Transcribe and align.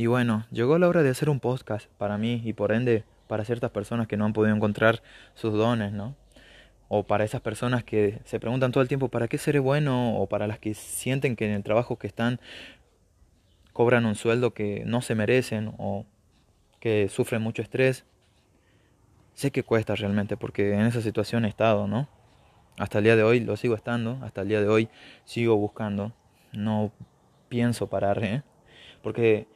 Y 0.00 0.06
bueno, 0.06 0.46
llegó 0.50 0.78
la 0.78 0.88
hora 0.88 1.02
de 1.02 1.10
hacer 1.10 1.28
un 1.28 1.40
podcast 1.40 1.90
para 1.98 2.16
mí 2.16 2.40
y 2.42 2.54
por 2.54 2.72
ende 2.72 3.04
para 3.26 3.44
ciertas 3.44 3.70
personas 3.70 4.08
que 4.08 4.16
no 4.16 4.24
han 4.24 4.32
podido 4.32 4.56
encontrar 4.56 5.02
sus 5.34 5.52
dones, 5.52 5.92
¿no? 5.92 6.16
O 6.88 7.02
para 7.02 7.22
esas 7.22 7.42
personas 7.42 7.84
que 7.84 8.22
se 8.24 8.40
preguntan 8.40 8.72
todo 8.72 8.80
el 8.80 8.88
tiempo, 8.88 9.10
¿para 9.10 9.28
qué 9.28 9.36
seré 9.36 9.58
bueno? 9.58 10.16
O 10.16 10.26
para 10.26 10.46
las 10.46 10.58
que 10.58 10.72
sienten 10.72 11.36
que 11.36 11.44
en 11.44 11.50
el 11.50 11.62
trabajo 11.62 11.98
que 11.98 12.06
están 12.06 12.40
cobran 13.74 14.06
un 14.06 14.14
sueldo 14.14 14.54
que 14.54 14.84
no 14.86 15.02
se 15.02 15.14
merecen 15.14 15.74
o 15.76 16.06
que 16.80 17.10
sufren 17.10 17.42
mucho 17.42 17.60
estrés. 17.60 18.06
Sé 19.34 19.50
que 19.50 19.64
cuesta 19.64 19.94
realmente 19.96 20.38
porque 20.38 20.72
en 20.72 20.86
esa 20.86 21.02
situación 21.02 21.44
he 21.44 21.48
estado, 21.48 21.88
¿no? 21.88 22.08
Hasta 22.78 22.96
el 22.96 23.04
día 23.04 23.16
de 23.16 23.22
hoy 23.22 23.40
lo 23.40 23.54
sigo 23.58 23.74
estando, 23.74 24.18
hasta 24.22 24.40
el 24.40 24.48
día 24.48 24.62
de 24.62 24.68
hoy 24.68 24.88
sigo 25.26 25.56
buscando. 25.56 26.14
No 26.54 26.90
pienso 27.50 27.88
parar, 27.90 28.24
¿eh? 28.24 28.42
Porque 29.02 29.46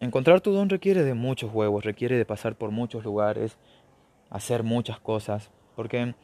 encontrar 0.00 0.40
tu 0.40 0.52
don 0.52 0.68
requiere 0.68 1.04
de 1.04 1.14
muchos 1.14 1.52
huevos, 1.52 1.84
requiere 1.84 2.16
de 2.16 2.24
pasar 2.24 2.56
por 2.56 2.70
muchos 2.70 3.04
lugares, 3.04 3.58
hacer 4.30 4.62
muchas 4.62 4.98
cosas. 4.98 5.50
Porque 5.76 6.14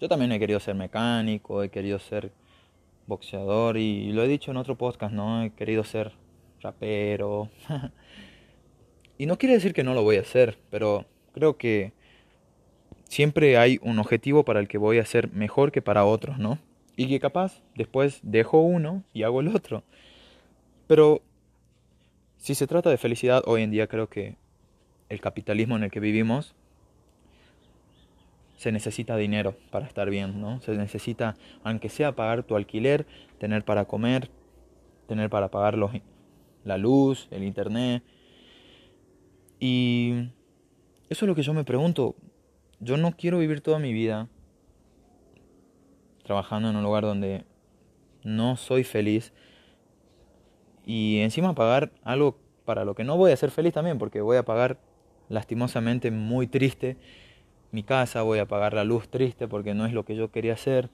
yo 0.00 0.08
también 0.08 0.32
he 0.32 0.38
querido 0.38 0.60
ser 0.60 0.74
mecánico, 0.74 1.62
he 1.62 1.70
querido 1.70 1.98
ser 1.98 2.32
boxeador 3.06 3.78
y 3.78 4.12
lo 4.12 4.22
he 4.22 4.28
dicho 4.28 4.50
en 4.50 4.58
otro 4.58 4.76
podcast, 4.76 5.14
¿no? 5.14 5.42
He 5.42 5.50
querido 5.50 5.84
ser 5.84 6.12
rapero. 6.60 7.48
y 9.18 9.26
no 9.26 9.38
quiere 9.38 9.54
decir 9.54 9.72
que 9.72 9.84
no 9.84 9.94
lo 9.94 10.02
voy 10.02 10.16
a 10.16 10.20
hacer, 10.20 10.58
pero 10.70 11.06
creo 11.32 11.56
que 11.56 11.92
siempre 13.04 13.56
hay 13.56 13.78
un 13.82 13.98
objetivo 13.98 14.44
para 14.44 14.60
el 14.60 14.68
que 14.68 14.78
voy 14.78 14.98
a 14.98 15.04
ser 15.04 15.32
mejor 15.32 15.72
que 15.72 15.82
para 15.82 16.04
otros, 16.04 16.38
¿no? 16.38 16.58
Y 16.96 17.08
que 17.08 17.20
capaz 17.20 17.62
después 17.74 18.20
dejo 18.22 18.60
uno 18.60 19.04
y 19.12 19.22
hago 19.22 19.40
el 19.40 19.48
otro. 19.48 19.84
Pero 20.86 21.22
si 22.38 22.54
se 22.54 22.66
trata 22.66 22.88
de 22.88 22.96
felicidad, 22.96 23.42
hoy 23.46 23.62
en 23.62 23.70
día 23.70 23.88
creo 23.88 24.08
que 24.08 24.36
el 25.08 25.20
capitalismo 25.20 25.76
en 25.76 25.82
el 25.82 25.90
que 25.90 26.00
vivimos 26.00 26.54
se 28.56 28.72
necesita 28.72 29.16
dinero 29.16 29.54
para 29.70 29.86
estar 29.86 30.08
bien, 30.08 30.40
¿no? 30.40 30.60
Se 30.60 30.72
necesita, 30.72 31.36
aunque 31.62 31.88
sea 31.88 32.12
pagar 32.12 32.42
tu 32.42 32.56
alquiler, 32.56 33.06
tener 33.38 33.64
para 33.64 33.84
comer, 33.84 34.30
tener 35.06 35.30
para 35.30 35.48
pagar 35.50 35.76
los, 35.76 35.92
la 36.64 36.78
luz, 36.78 37.28
el 37.30 37.44
internet. 37.44 38.02
Y 39.60 40.30
eso 41.08 41.24
es 41.24 41.28
lo 41.28 41.34
que 41.34 41.42
yo 41.42 41.54
me 41.54 41.64
pregunto. 41.64 42.16
Yo 42.80 42.96
no 42.96 43.12
quiero 43.12 43.38
vivir 43.38 43.60
toda 43.60 43.78
mi 43.78 43.92
vida 43.92 44.28
trabajando 46.24 46.70
en 46.70 46.76
un 46.76 46.82
lugar 46.82 47.04
donde 47.04 47.44
no 48.22 48.56
soy 48.56 48.84
feliz 48.84 49.32
y 50.88 51.18
encima 51.18 51.54
pagar 51.54 51.92
algo 52.02 52.38
para 52.64 52.86
lo 52.86 52.94
que 52.94 53.04
no 53.04 53.18
voy 53.18 53.30
a 53.30 53.36
ser 53.36 53.50
feliz 53.50 53.74
también, 53.74 53.98
porque 53.98 54.22
voy 54.22 54.38
a 54.38 54.46
pagar 54.46 54.78
lastimosamente 55.28 56.10
muy 56.10 56.46
triste 56.46 56.96
mi 57.72 57.82
casa, 57.82 58.22
voy 58.22 58.38
a 58.38 58.46
pagar 58.48 58.72
la 58.72 58.84
luz 58.84 59.10
triste 59.10 59.48
porque 59.48 59.74
no 59.74 59.84
es 59.84 59.92
lo 59.92 60.06
que 60.06 60.16
yo 60.16 60.30
quería 60.30 60.54
hacer. 60.54 60.88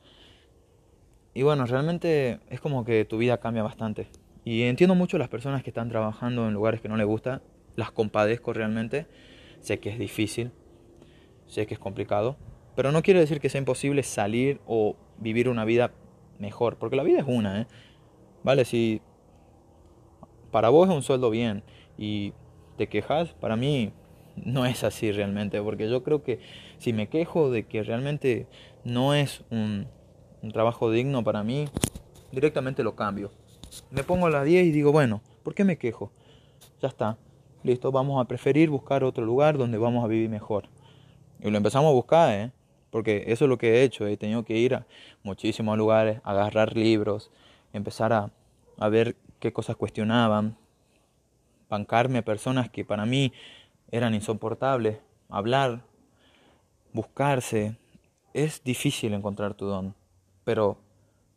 Y 1.33 1.43
bueno, 1.43 1.65
realmente 1.67 2.41
es 2.51 2.61
como 2.61 2.85
que 2.85 3.05
tu 3.05 3.19
vida 3.19 3.39
cambia 3.39 3.63
bastante. 3.63 4.09
Y 4.45 4.63
entiendo 4.63 4.97
mucho 4.97 5.17
las 5.17 5.29
personas 5.29 5.63
que 5.63 5.71
están 5.71 5.89
trabajando 5.91 6.49
en 6.49 6.55
lugares 6.55 6.81
que 6.81 6.89
no 6.89 6.97
les 6.97 7.07
gusta, 7.07 7.43
las 7.77 7.93
compadezco 7.93 8.53
realmente. 8.53 9.07
Sé 9.61 9.79
que 9.79 9.91
es 9.91 9.99
difícil, 10.01 10.51
sé 11.47 11.69
que 11.69 11.75
es 11.75 11.81
complicado, 11.81 12.37
pero 12.75 12.91
no 12.91 13.01
quiere 13.03 13.21
decir 13.21 13.39
que 13.39 13.49
sea 13.49 13.61
imposible 13.61 14.03
salir 14.03 14.61
o 14.67 14.97
vivir 15.19 15.49
una 15.49 15.65
vida 15.65 15.93
mejor, 16.41 16.79
porque 16.79 16.97
la 16.97 17.05
vida 17.05 17.21
es 17.21 17.27
una, 17.29 17.61
¿eh? 17.61 17.67
Vale, 18.43 18.65
si 18.65 19.01
para 20.55 20.69
vos 20.69 20.89
es 20.89 20.95
un 20.95 21.03
sueldo 21.03 21.31
bien 21.31 21.65
y 21.99 22.33
te 22.77 22.87
quejas, 22.87 23.31
para 23.41 23.57
mí 23.57 23.91
no 24.37 24.67
es 24.67 24.85
así 24.85 25.11
realmente, 25.11 25.61
porque 25.61 25.91
yo 25.91 26.05
creo 26.05 26.23
que 26.23 26.39
si 26.79 26.93
me 26.93 27.09
quejo 27.09 27.51
de 27.51 27.67
que 27.67 27.83
realmente 27.83 28.47
no 28.85 29.15
es 29.15 29.43
un, 29.51 29.89
trabajo 30.53 30.93
digno 30.93 31.25
para 31.25 31.43
mí, 31.43 31.65
directamente 32.31 32.85
lo 32.85 32.95
cambio. 32.95 33.33
Me 33.91 34.05
pongo 34.05 34.27
a 34.27 34.31
las 34.31 34.45
10 34.45 34.67
y 34.67 34.71
digo, 34.71 34.93
bueno, 34.93 35.23
¿por 35.43 35.57
qué 35.57 35.65
me 35.65 35.77
quejo? 35.77 36.13
Ya 36.81 36.87
está, 36.87 37.19
listo, 37.65 37.91
vamos 37.91 38.25
a 38.25 38.29
preferir 38.29 38.71
buscar 38.71 39.03
otro 39.03 39.25
lugar 39.25 39.59
donde 39.59 39.77
vamos 39.77 40.05
a 40.05 40.07
vivir 40.07 40.31
mejor. 40.31 40.69
Y 41.41 41.51
lo 41.51 41.57
empezamos 41.57 41.91
a 41.91 41.95
buscar, 41.95 42.33
¿eh? 42.33 42.53
Porque 42.91 43.25
eso 43.27 43.47
es 43.47 43.49
lo 43.49 43.59
que 43.59 43.73
he 43.73 43.83
hecho, 43.83 44.07
he 44.07 44.17
tenido 44.17 44.45
que 44.45 44.57
ir 44.57 44.77
a 44.77 44.87
muchísimos 45.25 45.77
lugares, 45.77 46.21
agarrar 46.23 46.77
libros, 46.77 47.33
empezar 47.73 48.13
a, 48.13 48.31
a 48.79 48.89
ver 48.89 49.17
qué 49.45 49.53
cosas 49.53 49.77
cuestionaban, 49.77 50.57
bancarme 51.69 52.21
a 52.21 52.25
personas 52.25 52.71
que 52.71 52.83
para 52.83 53.05
mí 53.05 53.31
eran 53.91 54.15
insoportables. 54.15 55.01
Hablar, 55.29 55.83
buscarse. 56.95 57.77
Es 58.33 58.65
difícil 58.65 59.13
encontrar 59.13 59.53
tu 59.53 59.67
don. 59.67 59.95
Pero 60.45 60.79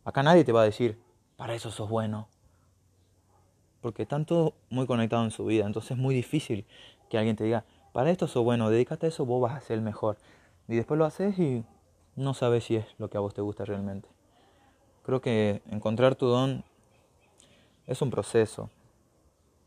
acá 0.05 0.23
nadie 0.23 0.45
te 0.45 0.53
va 0.53 0.61
a 0.61 0.63
decir, 0.63 0.97
para 1.35 1.53
eso 1.53 1.69
sos 1.69 1.89
bueno. 1.89 2.29
Porque 3.81 4.03
están 4.03 4.23
todos 4.23 4.53
muy 4.69 4.87
conectados 4.87 5.25
en 5.25 5.31
su 5.31 5.43
vida. 5.43 5.65
Entonces 5.65 5.91
es 5.91 5.97
muy 5.97 6.15
difícil 6.15 6.65
que 7.09 7.17
alguien 7.17 7.35
te 7.35 7.43
diga, 7.43 7.65
para 7.91 8.09
esto 8.09 8.25
sos 8.29 8.45
bueno, 8.45 8.69
dedícate 8.69 9.07
a 9.07 9.09
eso, 9.09 9.25
vos 9.25 9.41
vas 9.41 9.57
a 9.57 9.59
ser 9.59 9.79
el 9.79 9.83
mejor. 9.83 10.17
Y 10.69 10.77
después 10.77 10.97
lo 10.97 11.03
haces 11.03 11.37
y 11.39 11.65
no 12.15 12.33
sabes 12.33 12.63
si 12.63 12.77
es 12.77 12.85
lo 12.99 13.09
que 13.09 13.17
a 13.17 13.19
vos 13.19 13.33
te 13.33 13.41
gusta 13.41 13.65
realmente. 13.65 14.07
Creo 15.03 15.19
que 15.19 15.61
encontrar 15.69 16.15
tu 16.15 16.27
don 16.27 16.63
es 17.87 18.01
un 18.01 18.11
proceso. 18.11 18.69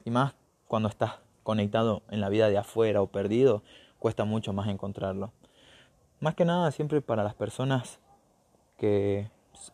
Y 0.04 0.10
más 0.10 0.34
cuando 0.69 0.88
estás 0.88 1.14
conectado 1.42 2.03
en 2.10 2.20
la 2.20 2.28
vida 2.28 2.48
de 2.48 2.58
afuera 2.58 3.03
o 3.03 3.08
perdido, 3.08 3.62
cuesta 3.98 4.25
mucho 4.25 4.53
más 4.53 4.69
encontrarlo. 4.69 5.32
Más 6.20 6.34
que 6.34 6.44
nada, 6.44 6.70
siempre 6.70 7.00
para 7.00 7.25
las 7.25 7.34
personas 7.34 7.98
que 8.76 9.30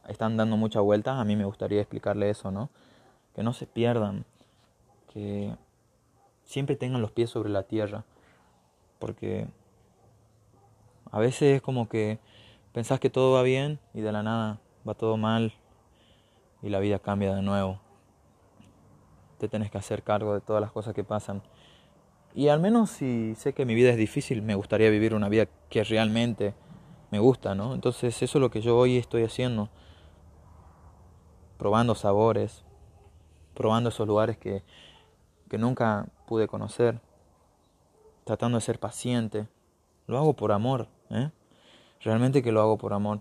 están 0.08 0.36
dando 0.36 0.56
mucha 0.56 0.80
vuelta, 0.80 1.20
a 1.20 1.24
mí 1.24 1.36
me 1.36 1.44
gustaría 1.44 1.80
explicarle 1.80 2.30
eso, 2.30 2.50
¿no? 2.50 2.70
Que 3.34 3.42
no 3.42 3.52
se 3.52 3.66
pierdan, 3.66 4.24
que 5.12 5.54
siempre 6.44 6.76
tengan 6.76 7.02
los 7.02 7.10
pies 7.10 7.30
sobre 7.30 7.50
la 7.50 7.64
tierra, 7.64 8.04
porque 8.98 9.48
a 11.10 11.18
veces 11.18 11.56
es 11.56 11.62
como 11.62 11.88
que 11.88 12.18
pensás 12.72 13.00
que 13.00 13.10
todo 13.10 13.34
va 13.34 13.42
bien 13.42 13.78
y 13.92 14.00
de 14.00 14.12
la 14.12 14.22
nada 14.22 14.58
va 14.88 14.94
todo 14.94 15.16
mal 15.16 15.52
y 16.62 16.68
la 16.68 16.78
vida 16.80 16.98
cambia 16.98 17.34
de 17.34 17.42
nuevo. 17.42 17.80
Te 19.38 19.48
tenés 19.48 19.70
que 19.70 19.78
hacer 19.78 20.02
cargo 20.02 20.34
de 20.34 20.40
todas 20.40 20.60
las 20.60 20.72
cosas 20.72 20.94
que 20.94 21.04
pasan. 21.04 21.42
Y 22.34 22.48
al 22.48 22.60
menos 22.60 22.90
si 22.90 23.34
sé 23.34 23.54
que 23.54 23.64
mi 23.64 23.74
vida 23.74 23.90
es 23.90 23.96
difícil, 23.96 24.42
me 24.42 24.54
gustaría 24.54 24.90
vivir 24.90 25.14
una 25.14 25.28
vida 25.28 25.46
que 25.70 25.84
realmente 25.84 26.54
me 27.10 27.18
gusta, 27.18 27.54
¿no? 27.54 27.74
Entonces 27.74 28.22
eso 28.22 28.38
es 28.38 28.40
lo 28.42 28.50
que 28.50 28.60
yo 28.60 28.76
hoy 28.76 28.98
estoy 28.98 29.24
haciendo. 29.24 29.70
Probando 31.56 31.94
sabores, 31.94 32.64
probando 33.54 33.88
esos 33.88 34.06
lugares 34.06 34.36
que, 34.36 34.62
que 35.48 35.56
nunca 35.56 36.08
pude 36.26 36.46
conocer, 36.46 37.00
tratando 38.24 38.58
de 38.58 38.62
ser 38.62 38.78
paciente. 38.78 39.48
Lo 40.06 40.18
hago 40.18 40.34
por 40.34 40.52
amor, 40.52 40.88
¿eh? 41.10 41.30
Realmente 42.02 42.42
que 42.42 42.52
lo 42.52 42.60
hago 42.60 42.76
por 42.76 42.92
amor. 42.92 43.20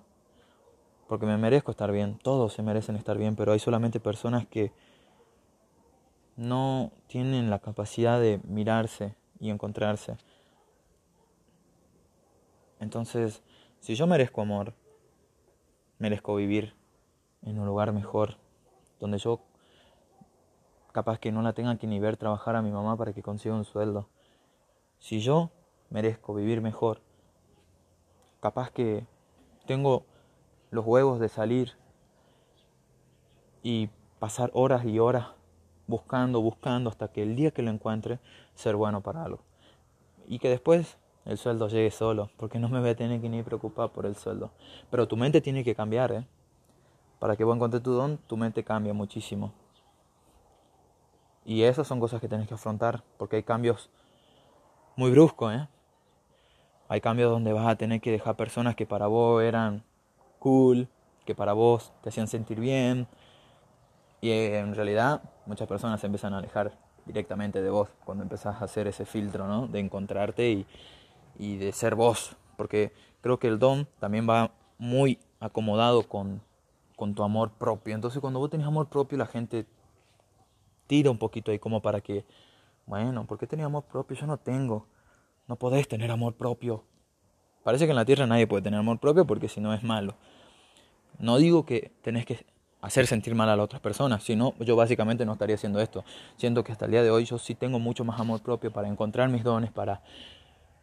Porque 1.07 1.25
me 1.25 1.37
merezco 1.37 1.71
estar 1.71 1.91
bien, 1.91 2.17
todos 2.21 2.53
se 2.53 2.63
merecen 2.63 2.95
estar 2.95 3.17
bien, 3.17 3.35
pero 3.35 3.53
hay 3.53 3.59
solamente 3.59 3.99
personas 3.99 4.45
que 4.47 4.73
no 6.35 6.91
tienen 7.07 7.49
la 7.49 7.59
capacidad 7.59 8.19
de 8.19 8.39
mirarse 8.43 9.15
y 9.39 9.49
encontrarse. 9.49 10.17
Entonces, 12.79 13.41
si 13.79 13.95
yo 13.95 14.07
merezco 14.07 14.41
amor, 14.41 14.73
merezco 15.97 16.35
vivir 16.35 16.75
en 17.41 17.59
un 17.59 17.65
lugar 17.65 17.93
mejor, 17.93 18.37
donde 18.99 19.17
yo 19.17 19.41
capaz 20.91 21.19
que 21.19 21.31
no 21.31 21.41
la 21.41 21.53
tenga 21.53 21.77
que 21.77 21.87
ni 21.87 21.99
ver 21.99 22.17
trabajar 22.17 22.55
a 22.55 22.61
mi 22.61 22.71
mamá 22.71 22.97
para 22.97 23.13
que 23.13 23.21
consiga 23.21 23.55
un 23.55 23.65
sueldo. 23.65 24.07
Si 24.99 25.19
yo 25.19 25.51
merezco 25.89 26.33
vivir 26.33 26.61
mejor, 26.61 27.01
capaz 28.39 28.71
que 28.71 29.05
tengo 29.65 30.05
los 30.71 30.85
huevos 30.85 31.19
de 31.19 31.29
salir 31.29 31.73
y 33.61 33.89
pasar 34.19 34.51
horas 34.53 34.85
y 34.85 34.99
horas 34.99 35.27
buscando, 35.87 36.41
buscando, 36.41 36.89
hasta 36.89 37.07
que 37.07 37.23
el 37.23 37.35
día 37.35 37.51
que 37.51 37.61
lo 37.61 37.71
encuentre, 37.71 38.19
ser 38.53 38.75
bueno 38.75 39.01
para 39.01 39.23
algo. 39.23 39.39
Y 40.27 40.39
que 40.39 40.49
después 40.49 40.97
el 41.25 41.37
sueldo 41.37 41.67
llegue 41.67 41.91
solo, 41.91 42.29
porque 42.37 42.59
no 42.59 42.69
me 42.69 42.79
voy 42.79 42.89
a 42.89 42.95
tener 42.95 43.21
que 43.21 43.29
ni 43.29 43.43
preocupar 43.43 43.89
por 43.89 44.05
el 44.05 44.15
sueldo. 44.15 44.51
Pero 44.89 45.07
tu 45.07 45.17
mente 45.17 45.41
tiene 45.41 45.63
que 45.63 45.75
cambiar, 45.75 46.11
¿eh? 46.11 46.25
Para 47.19 47.35
que 47.35 47.43
vos 47.43 47.55
encuentres 47.55 47.81
tu 47.81 47.91
don, 47.93 48.17
tu 48.17 48.37
mente 48.37 48.63
cambia 48.63 48.93
muchísimo. 48.93 49.53
Y 51.45 51.63
esas 51.63 51.87
son 51.87 51.99
cosas 51.99 52.21
que 52.21 52.27
tienes 52.27 52.47
que 52.47 52.53
afrontar, 52.53 53.03
porque 53.17 53.37
hay 53.37 53.43
cambios 53.43 53.89
muy 54.95 55.11
bruscos, 55.11 55.53
¿eh? 55.53 55.67
Hay 56.87 57.01
cambios 57.01 57.31
donde 57.31 57.53
vas 57.53 57.67
a 57.67 57.75
tener 57.75 58.01
que 58.01 58.11
dejar 58.11 58.35
personas 58.35 58.75
que 58.75 58.85
para 58.85 59.07
vos 59.07 59.41
eran 59.41 59.83
cool, 60.37 60.87
que 61.25 61.33
para 61.33 61.53
vos 61.53 61.91
te 62.01 62.09
hacían 62.09 62.27
sentir 62.27 62.59
bien, 62.59 63.07
y 64.25 64.31
en 64.31 64.73
realidad 64.73 65.21
muchas 65.45 65.67
personas 65.67 65.99
se 65.99 66.07
empiezan 66.07 66.33
a 66.33 66.39
alejar 66.39 66.75
directamente 67.05 67.61
de 67.61 67.69
vos, 67.69 67.89
cuando 68.03 68.23
empezás 68.23 68.59
a 68.59 68.65
hacer 68.65 68.87
ese 68.87 69.05
filtro, 69.05 69.47
¿no? 69.47 69.67
De 69.67 69.79
encontrarte 69.79 70.49
y, 70.49 70.65
y 71.37 71.57
de 71.57 71.71
ser 71.71 71.93
vos, 71.93 72.35
porque 72.57 72.91
creo 73.21 73.37
que 73.37 73.47
el 73.47 73.59
don 73.59 73.87
también 73.99 74.27
va 74.27 74.49
muy 74.79 75.19
acomodado 75.39 76.07
con, 76.07 76.41
con 76.95 77.13
tu 77.13 77.21
amor 77.21 77.51
propio. 77.51 77.93
Entonces 77.93 78.19
cuando 78.19 78.39
vos 78.39 78.49
tenés 78.49 78.65
amor 78.65 78.87
propio, 78.87 79.15
la 79.15 79.27
gente 79.27 79.67
tira 80.87 81.11
un 81.11 81.19
poquito 81.19 81.51
ahí 81.51 81.59
como 81.59 81.83
para 81.83 82.01
que, 82.01 82.25
bueno, 82.87 83.27
¿por 83.27 83.37
qué 83.37 83.45
tenés 83.45 83.67
amor 83.67 83.83
propio? 83.83 84.17
Yo 84.17 84.25
no 84.25 84.37
tengo. 84.37 84.87
No 85.47 85.55
podés 85.55 85.87
tener 85.87 86.09
amor 86.09 86.33
propio. 86.33 86.83
Parece 87.63 87.85
que 87.85 87.91
en 87.91 87.97
la 87.97 88.05
tierra 88.05 88.25
nadie 88.25 88.47
puede 88.47 88.63
tener 88.63 88.79
amor 88.79 88.97
propio 88.97 89.27
porque 89.27 89.49
si 89.49 89.61
no 89.61 89.71
es 89.71 89.83
malo. 89.83 90.15
No 91.19 91.37
digo 91.37 91.63
que 91.63 91.91
tenés 92.01 92.25
que 92.25 92.43
hacer 92.85 93.07
sentir 93.07 93.33
mal 93.33 93.49
a 93.49 93.55
las 93.55 93.63
otras 93.63 93.81
personas, 93.81 94.23
sino 94.23 94.53
yo 94.59 94.75
básicamente 94.75 95.25
no 95.25 95.33
estaría 95.33 95.55
haciendo 95.55 95.81
esto. 95.81 96.05
Siento 96.37 96.63
que 96.63 96.71
hasta 96.71 96.85
el 96.85 96.91
día 96.91 97.01
de 97.01 97.09
hoy 97.09 97.25
yo 97.25 97.39
sí 97.39 97.55
tengo 97.55 97.79
mucho 97.79 98.05
más 98.05 98.19
amor 98.19 98.41
propio 98.41 98.71
para 98.71 98.87
encontrar 98.87 99.27
mis 99.29 99.43
dones, 99.43 99.71
para, 99.71 100.01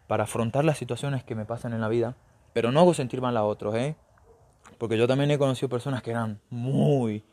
para 0.08 0.24
afrontar 0.24 0.64
las 0.64 0.78
situaciones 0.78 1.22
que 1.22 1.36
me 1.36 1.44
pasan 1.44 1.72
en 1.72 1.80
la 1.80 1.88
vida, 1.88 2.16
pero 2.52 2.72
no 2.72 2.80
hago 2.80 2.92
sentir 2.92 3.20
mal 3.20 3.36
a 3.36 3.44
otros, 3.44 3.76
¿eh? 3.76 3.94
Porque 4.78 4.98
yo 4.98 5.06
también 5.06 5.30
he 5.30 5.38
conocido 5.38 5.68
personas 5.68 6.02
que 6.02 6.10
eran 6.10 6.40
muy 6.50 7.24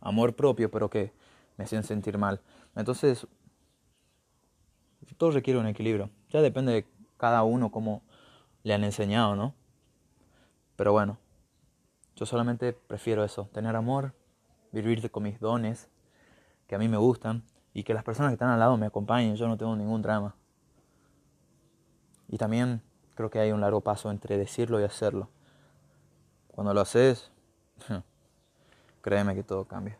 amor 0.00 0.34
propio, 0.34 0.70
pero 0.70 0.88
que 0.88 1.12
me 1.58 1.64
hacían 1.64 1.84
sentir 1.84 2.16
mal. 2.16 2.40
Entonces, 2.74 3.26
todo 5.18 5.32
requiere 5.32 5.60
un 5.60 5.66
equilibrio. 5.66 6.10
Ya 6.30 6.40
depende 6.40 6.72
de 6.72 6.86
cada 7.18 7.42
uno 7.42 7.70
cómo 7.70 8.02
le 8.62 8.72
han 8.72 8.84
enseñado, 8.84 9.36
¿no? 9.36 9.54
Pero 10.76 10.92
bueno, 10.92 11.18
yo 12.16 12.26
solamente 12.26 12.72
prefiero 12.72 13.24
eso, 13.24 13.48
tener 13.52 13.76
amor, 13.76 14.12
vivir 14.72 15.10
con 15.10 15.22
mis 15.22 15.40
dones, 15.40 15.88
que 16.66 16.74
a 16.74 16.78
mí 16.78 16.88
me 16.88 16.96
gustan, 16.96 17.44
y 17.72 17.82
que 17.82 17.92
las 17.92 18.04
personas 18.04 18.30
que 18.30 18.34
están 18.34 18.50
al 18.50 18.60
lado 18.60 18.76
me 18.76 18.86
acompañen, 18.86 19.36
yo 19.36 19.48
no 19.48 19.56
tengo 19.56 19.74
ningún 19.74 20.00
drama. 20.00 20.36
Y 22.28 22.38
también 22.38 22.80
creo 23.14 23.30
que 23.30 23.40
hay 23.40 23.52
un 23.52 23.60
largo 23.60 23.80
paso 23.80 24.10
entre 24.10 24.38
decirlo 24.38 24.80
y 24.80 24.84
hacerlo. 24.84 25.28
Cuando 26.48 26.72
lo 26.72 26.80
haces, 26.80 27.32
créeme 29.02 29.34
que 29.34 29.42
todo 29.42 29.64
cambia. 29.64 29.98